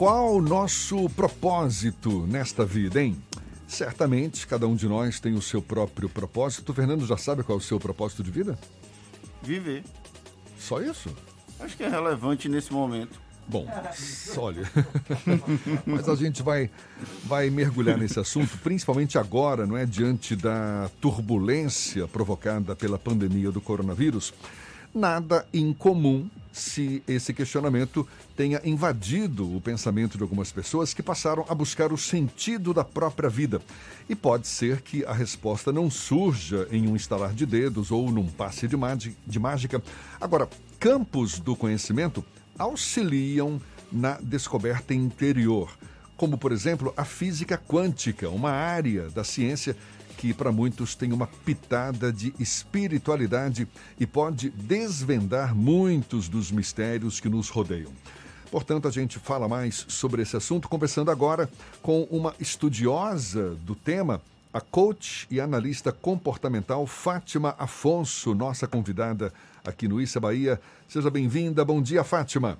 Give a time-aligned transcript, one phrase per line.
[0.00, 3.22] Qual o nosso propósito nesta vida, hein?
[3.68, 6.72] Certamente, cada um de nós tem o seu próprio propósito.
[6.72, 8.58] O Fernando já sabe qual é o seu propósito de vida?
[9.42, 9.84] Viver.
[10.58, 11.14] Só isso?
[11.60, 13.20] Acho que é relevante nesse momento.
[13.46, 13.66] Bom,
[14.38, 14.62] olha,
[15.84, 16.70] mas a gente vai,
[17.24, 19.84] vai mergulhar nesse assunto, principalmente agora, não é?
[19.84, 24.32] Diante da turbulência provocada pela pandemia do coronavírus.
[24.94, 31.54] Nada incomum se esse questionamento tenha invadido o pensamento de algumas pessoas que passaram a
[31.54, 33.62] buscar o sentido da própria vida.
[34.08, 38.26] E pode ser que a resposta não surja em um estalar de dedos ou num
[38.26, 38.76] passe de,
[39.26, 39.80] de mágica.
[40.20, 40.48] Agora,
[40.80, 42.24] campos do conhecimento
[42.58, 43.60] auxiliam
[43.92, 45.70] na descoberta interior,
[46.16, 49.76] como, por exemplo, a física quântica, uma área da ciência
[50.20, 53.66] que para muitos tem uma pitada de espiritualidade
[53.98, 57.90] e pode desvendar muitos dos mistérios que nos rodeiam.
[58.50, 61.48] Portanto, a gente fala mais sobre esse assunto conversando agora
[61.80, 64.20] com uma estudiosa do tema,
[64.52, 69.32] a coach e analista comportamental Fátima Afonso, nossa convidada
[69.64, 70.60] aqui no Issa Bahia.
[70.86, 71.64] Seja bem-vinda.
[71.64, 72.58] Bom dia, Fátima.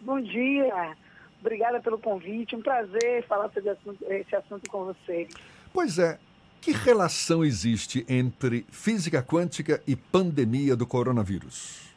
[0.00, 0.96] Bom dia.
[1.40, 2.54] Obrigada pelo convite.
[2.54, 3.74] Um prazer falar sobre
[4.10, 5.28] esse assunto com vocês.
[5.72, 6.18] Pois é,
[6.60, 11.94] que relação existe entre física quântica e pandemia do coronavírus?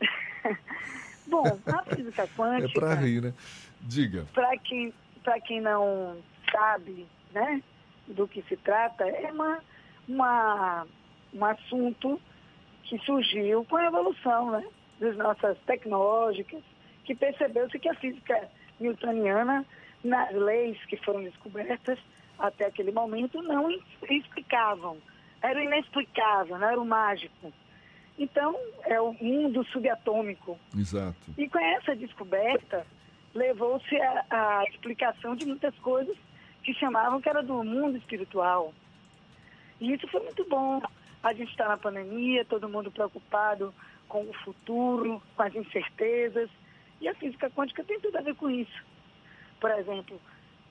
[1.26, 2.78] Bom, a física quântica.
[2.78, 3.34] É para rir, né?
[3.80, 4.26] Diga.
[4.32, 4.92] Para quem,
[5.46, 6.16] quem não
[6.50, 7.62] sabe né,
[8.08, 9.58] do que se trata, é uma,
[10.08, 10.86] uma,
[11.32, 12.20] um assunto
[12.84, 14.64] que surgiu com a evolução né,
[14.98, 16.62] das nossas tecnológicas,
[17.04, 18.48] que percebeu-se que a física
[18.80, 19.64] newtoniana,
[20.02, 21.98] nas leis que foram descobertas,
[22.38, 23.70] até aquele momento não
[24.08, 24.98] explicavam.
[25.42, 27.52] Era inexplicável, não era o mágico.
[28.18, 30.58] Então, é o mundo subatômico.
[30.76, 31.16] Exato.
[31.36, 32.84] E com essa descoberta,
[33.34, 36.16] levou-se a, a, explicação de muitas coisas
[36.62, 38.74] que chamavam que era do mundo espiritual.
[39.80, 40.82] E isso foi muito bom.
[41.22, 43.72] A gente está na pandemia, todo mundo preocupado
[44.08, 46.50] com o futuro, com as incertezas.
[47.00, 48.84] E a física quântica tem tudo a ver com isso.
[49.60, 50.20] Por exemplo,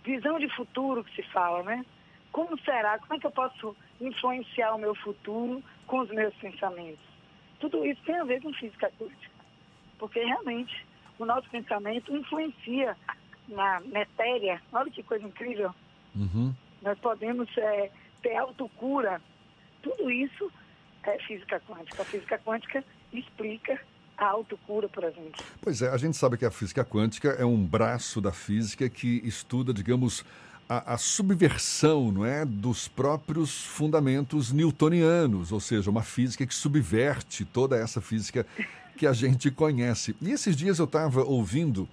[0.08, 1.86] visão de futuro que se fala, né?
[2.32, 2.98] Como será?
[3.00, 7.04] Como é que eu posso influenciar o meu futuro com os meus pensamentos?
[7.60, 9.36] Tudo isso tem a ver com física quântica.
[10.00, 10.86] Porque realmente
[11.20, 12.96] o nosso pensamento influencia
[13.50, 14.62] na matéria.
[14.72, 15.74] Olha que coisa incrível.
[16.16, 16.54] Uhum.
[16.82, 17.92] Nós podemos é,
[18.22, 19.22] ter autocura.
[19.82, 20.52] Tudo isso
[21.04, 22.02] é física quântica.
[22.02, 23.82] A física quântica explica
[24.18, 25.44] a autocura, por exemplo.
[25.62, 29.22] Pois é, a gente sabe que a física quântica é um braço da física que
[29.24, 30.26] estuda, digamos,
[30.68, 37.46] a, a, subversão não é, dos próprios fundamentos newtonianos, ou seja, uma física que subverte
[37.46, 38.46] toda essa física
[38.98, 40.16] que a gente conhece.
[40.22, 41.88] E esses dias eu estava ouvindo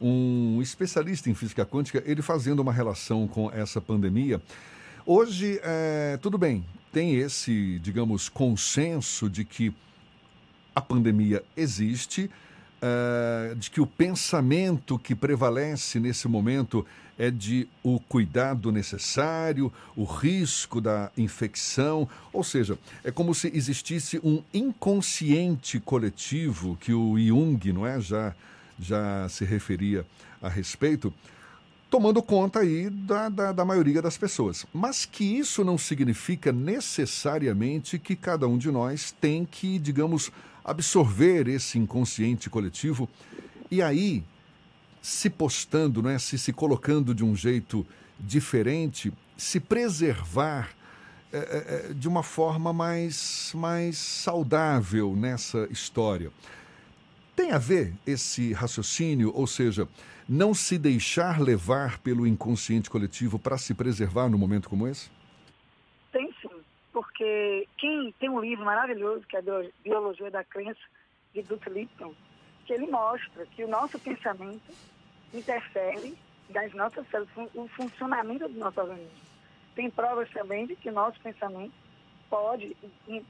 [0.00, 4.40] um especialista em física quântica, ele fazendo uma relação com essa pandemia.
[5.06, 9.74] Hoje, é, tudo bem, tem esse, digamos, consenso de que
[10.74, 12.30] a pandemia existe,
[12.82, 16.86] uh, de que o pensamento que prevalece nesse momento
[17.18, 24.18] é de o cuidado necessário, o risco da infecção, ou seja, é como se existisse
[24.24, 28.34] um inconsciente coletivo que o Jung, não é, já
[28.82, 30.04] já se referia
[30.40, 31.12] a respeito,
[31.88, 34.66] tomando conta aí da, da, da, maioria das pessoas.
[34.72, 40.32] Mas que isso não significa necessariamente que cada um de nós tem que, digamos,
[40.64, 43.08] absorver esse inconsciente coletivo
[43.70, 44.24] e aí
[45.00, 47.84] se postando, é se, se colocando de um jeito
[48.18, 50.70] diferente, se preservar
[51.32, 51.38] é,
[51.90, 56.30] é, de uma forma mais, mais saudável nessa história.
[57.34, 59.88] Tem a ver esse raciocínio, ou seja,
[60.28, 65.08] não se deixar levar pelo inconsciente coletivo para se preservar num momento como esse?
[67.12, 69.42] Porque quem tem um livro maravilhoso, que é a
[69.84, 70.80] Biologia da Crença,
[71.34, 72.14] de Bruce Lipton,
[72.64, 74.72] que ele mostra que o nosso pensamento
[75.32, 76.16] interfere
[76.48, 79.10] das nossas células, o funcionamento do nosso organismo.
[79.74, 81.72] Tem provas também de que o nosso pensamento
[82.30, 82.76] pode,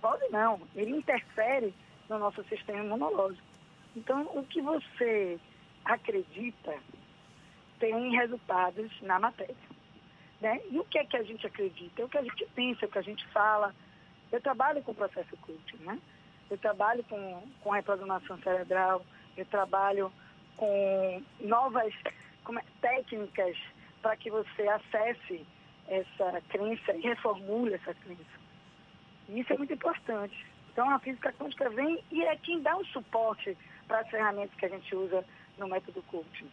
[0.01, 1.75] pode não, ele interfere
[2.09, 3.47] no nosso sistema imunológico.
[3.97, 5.39] Então, o que você
[5.85, 6.75] acredita
[7.81, 9.72] tem resultados na matéria.
[10.43, 10.61] Né?
[10.73, 12.03] E o que é que a gente acredita?
[12.03, 13.73] É o que a gente pensa, é o que a gente fala.
[14.33, 16.01] Eu trabalho com processo coaching, né?
[16.51, 19.07] Eu trabalho com, com reprogramação cerebral,
[19.37, 20.13] eu trabalho
[20.57, 21.95] com novas
[22.43, 23.57] como é, técnicas
[24.03, 25.47] para que você acesse
[25.87, 28.43] essa crença e reformule essa crença.
[29.29, 30.45] E isso é muito importante.
[30.73, 33.57] Então, a física quântica vem e é quem dá o suporte
[33.87, 35.25] para as ferramentas que a gente usa
[35.57, 36.51] no método coaching.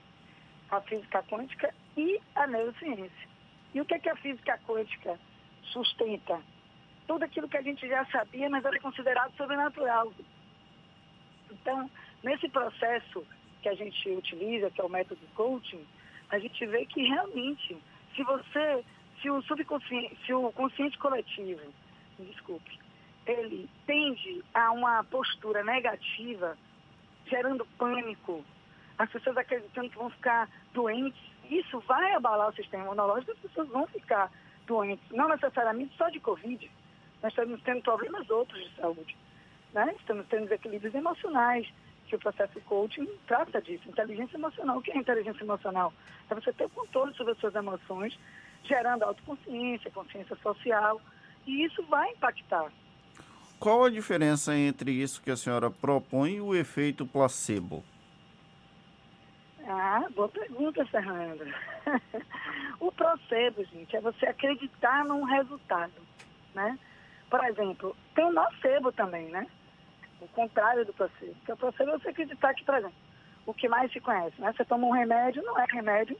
[0.69, 3.28] a física quântica e a neurociência.
[3.73, 5.19] E o que, é que a física quântica
[5.71, 6.41] sustenta?
[7.07, 10.11] Tudo aquilo que a gente já sabia, mas era considerado sobrenatural.
[11.51, 11.89] Então,
[12.23, 13.25] nesse processo
[13.61, 15.85] que a gente utiliza, que é o método coaching,
[16.29, 17.77] a gente vê que realmente,
[18.15, 18.83] se você,
[19.21, 21.73] se o subconsciente, se o consciente coletivo,
[22.19, 22.79] desculpe,
[23.25, 26.57] ele tende a uma postura negativa,
[27.27, 28.43] gerando pânico,
[28.97, 33.67] as pessoas acreditando que vão ficar doentes, isso vai abalar o sistema imunológico, as pessoas
[33.69, 34.31] vão ficar
[34.67, 36.71] doentes, não necessariamente só de Covid.
[37.21, 39.17] Nós estamos tendo problemas outros de saúde.
[39.73, 39.93] Né?
[39.99, 41.67] Estamos tendo desequilíbrios emocionais,
[42.07, 43.87] que o processo coaching trata disso.
[43.87, 44.77] Inteligência emocional.
[44.77, 45.93] O que é inteligência emocional?
[46.29, 48.17] É você ter o controle sobre as suas emoções,
[48.63, 50.99] gerando autoconsciência, consciência social,
[51.45, 52.71] e isso vai impactar.
[53.59, 57.83] Qual a diferença entre isso que a senhora propõe e o efeito placebo?
[59.99, 61.45] Ah, boa pergunta, Fernanda.
[62.79, 65.91] o placebo, gente, é você acreditar num resultado,
[66.55, 66.79] né?
[67.29, 69.45] Por exemplo, tem o nocebo também, né?
[70.21, 71.35] O contrário do placebo.
[71.35, 72.95] Porque o placebo é você acreditar que, por exemplo,
[73.45, 74.53] o que mais se conhece, né?
[74.55, 76.17] Você toma um remédio, não é remédio,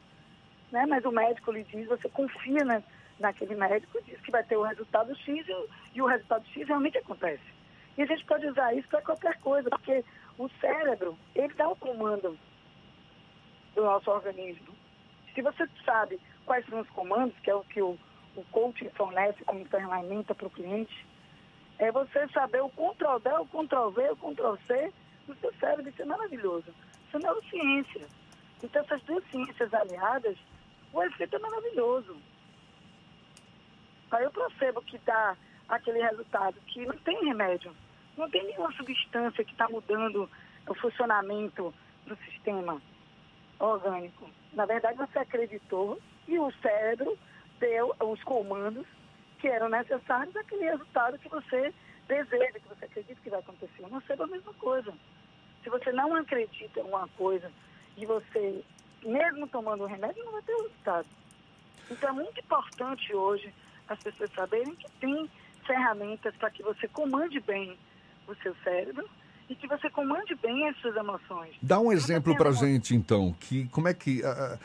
[0.73, 0.85] né?
[0.85, 2.83] Mas o médico lhe diz, você confia né,
[3.17, 6.97] naquele médico, diz que vai ter o resultado X e e o resultado X realmente
[6.97, 7.43] acontece.
[7.97, 10.03] E a gente pode usar isso para qualquer coisa, porque
[10.37, 12.37] o cérebro, ele dá o comando
[13.75, 14.74] do nosso organismo.
[15.33, 17.98] Se você sabe quais são os comandos, que é o que o,
[18.36, 21.06] o coaching fornece como ferramenta para o cliente,
[21.77, 24.94] é você saber o Ctrl D, o Ctrl V, o Ctrl C
[25.27, 25.89] do seu cérebro.
[25.89, 26.74] Isso é maravilhoso.
[27.07, 28.07] Isso é neurociência.
[28.62, 30.38] Então, essas duas ciências aliadas,
[30.92, 32.18] o efeito é maravilhoso.
[34.12, 35.38] Aí eu percebo que dá
[35.69, 37.74] aquele resultado que não tem remédio,
[38.18, 40.30] não tem nenhuma substância que está mudando
[40.68, 41.74] o funcionamento
[42.06, 42.81] do sistema
[43.59, 44.29] orgânico.
[44.53, 47.17] Na verdade, você acreditou e o cérebro
[47.59, 48.85] deu os comandos
[49.39, 51.73] que eram necessários aquele resultado que você
[52.07, 53.88] deseja, que você acredita que vai acontecer.
[53.89, 54.94] Não seja a mesma coisa.
[55.63, 57.51] Se você não acredita em uma coisa
[57.97, 58.63] e você,
[59.03, 61.07] mesmo tomando o remédio, não vai ter resultado.
[61.91, 63.53] Então é muito importante hoje
[63.88, 65.29] as pessoas saberem que tem
[65.65, 67.77] ferramentas para que você comande bem
[68.27, 69.09] o seu cérebro
[69.50, 71.56] e que você comande bem as suas emoções.
[71.62, 74.22] Dá um exemplo para a gente, então, que como é que...
[74.22, 74.60] Uh,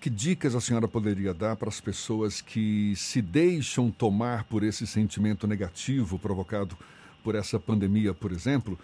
[0.00, 4.86] que dicas a senhora poderia dar para as pessoas que se deixam tomar por esse
[4.86, 6.74] sentimento negativo provocado
[7.22, 8.78] por essa pandemia, por exemplo,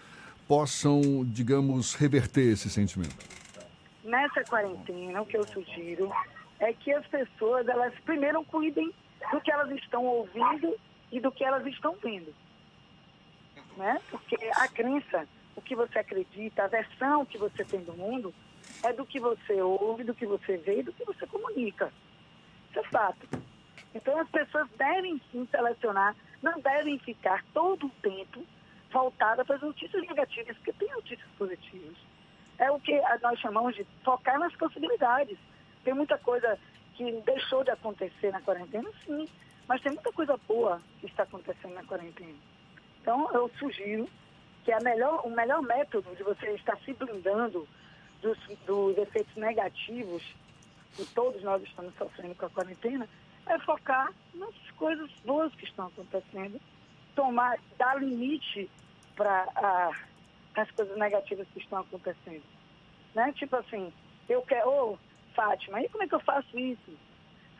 [0.47, 3.17] possam, digamos, reverter esse sentimento?
[4.03, 6.11] Nessa quarentena, o que eu sugiro
[6.59, 8.93] é que as pessoas, elas primeiro cuidem
[9.31, 10.75] do que elas estão ouvindo
[11.11, 12.33] e do que elas estão vendo.
[13.75, 13.99] Né?
[14.09, 15.27] Porque a crença,
[15.57, 18.33] o que você acredita, a versão que você tem do mundo,
[18.83, 21.91] é do que você ouve, do que você vê e do que você comunica.
[22.69, 23.27] Isso é fato.
[23.93, 28.45] Então as pessoas devem sim selecionar, não devem ficar todo o tempo
[28.91, 31.97] voltadas para as notícias negativas, porque tem notícias positivas.
[32.59, 35.37] É o que nós chamamos de focar nas possibilidades.
[35.83, 36.57] Tem muita coisa
[36.93, 39.27] que deixou de acontecer na quarentena, sim,
[39.67, 42.37] mas tem muita coisa boa que está acontecendo na quarentena.
[43.01, 44.07] Então eu sugiro
[44.67, 47.65] que a melhor, o melhor método de você estar se blindando
[48.21, 50.21] dos, dos efeitos negativos
[50.93, 53.07] que todos nós estamos sofrendo com a quarentena
[53.45, 56.59] é focar nas coisas boas que estão acontecendo,
[57.15, 58.69] tomar, dar limite
[59.15, 59.93] para
[60.53, 62.43] as coisas negativas que estão acontecendo.
[63.15, 63.31] Né?
[63.37, 63.93] Tipo assim,
[64.27, 64.97] eu quero, ô oh,
[65.33, 66.91] Fátima, e como é que eu faço isso?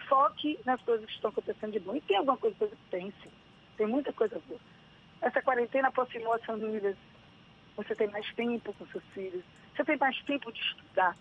[0.10, 1.96] Foque nas coisas que estão acontecendo de bom.
[1.96, 3.30] E tem alguma coisa que pense.
[3.78, 4.57] Tem muita coisa boa.
[5.58, 6.96] Quarentena aproximou as famílias.
[7.76, 9.44] Você tem mais tempo com seus filhos.
[9.76, 11.18] Você tem mais tempo de estudar.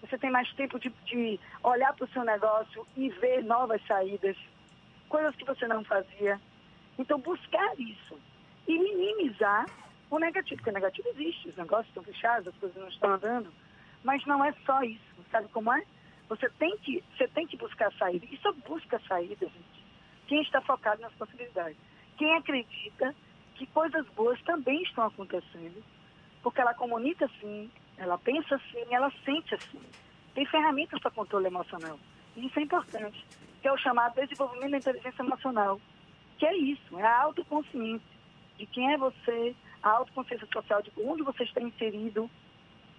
[0.00, 4.36] Você tem mais tempo de, de olhar para o seu negócio e ver novas saídas,
[5.08, 6.40] coisas que você não fazia.
[6.98, 8.18] Então, buscar isso
[8.66, 9.66] e minimizar
[10.10, 13.52] o negativo, porque o negativo existe, os negócios estão fechados, as coisas não estão andando,
[14.02, 15.14] mas não é só isso.
[15.30, 15.84] Sabe como é?
[16.28, 18.26] Você tem que, você tem que buscar saída.
[18.28, 19.84] E só busca saída, gente.
[20.26, 21.78] Quem está focado nas possibilidades.
[22.16, 23.14] Quem acredita
[23.54, 25.82] que coisas boas também estão acontecendo
[26.44, 29.80] porque ela comunica assim, ela pensa assim, ela sente assim.
[30.34, 31.98] Tem ferramentas para controle emocional.
[32.36, 33.24] E isso é importante,
[33.62, 35.80] que é o chamado desenvolvimento da inteligência emocional,
[36.38, 38.14] que é isso, é a autoconsciência
[38.58, 42.30] de quem é você, a autoconsciência social de onde você está inserido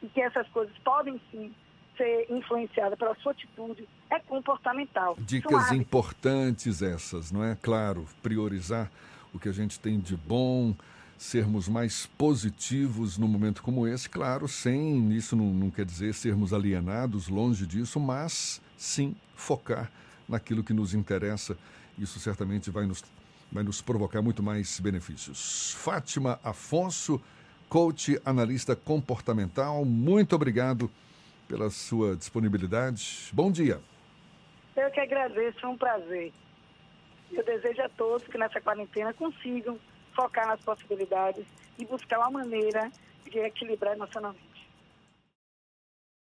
[0.02, 1.54] e que essas coisas podem sim
[1.96, 5.16] ser influenciadas pela sua atitude, é comportamental.
[5.20, 7.56] Dicas importantes essas, não é?
[7.56, 8.92] Claro, priorizar
[9.36, 10.74] o que a gente tem de bom,
[11.18, 16.54] sermos mais positivos num momento como esse, claro, sem isso não, não quer dizer sermos
[16.54, 19.92] alienados, longe disso, mas sim focar
[20.27, 21.58] naquilo que nos interessa.
[22.00, 23.04] Isso certamente vai nos,
[23.51, 25.75] vai nos provocar muito mais benefícios.
[25.80, 27.22] Fátima Afonso,
[27.68, 30.89] coach, analista comportamental, muito obrigado
[31.46, 33.30] pela sua disponibilidade.
[33.34, 33.82] Bom dia.
[34.77, 36.34] Eu que agradeço, é um prazer.
[37.36, 39.77] Eu desejo a todos que nessa quarentena consigam
[40.15, 41.46] focar nas possibilidades
[41.77, 42.89] e buscar uma maneira
[43.30, 44.22] de equilibrar nossa,